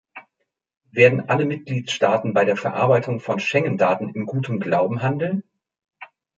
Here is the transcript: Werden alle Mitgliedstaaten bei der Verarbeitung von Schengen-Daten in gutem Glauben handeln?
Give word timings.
Werden 0.89 1.29
alle 1.29 1.45
Mitgliedstaaten 1.45 2.33
bei 2.33 2.43
der 2.43 2.57
Verarbeitung 2.57 3.19
von 3.19 3.39
Schengen-Daten 3.39 4.09
in 4.15 4.25
gutem 4.25 4.59
Glauben 4.59 5.03
handeln? 5.03 5.43